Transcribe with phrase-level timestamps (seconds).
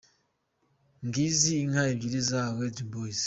[1.07, 3.19] Ngizi inka ebyiri zahawe Dream Boyz.